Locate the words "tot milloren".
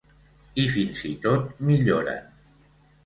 1.27-2.33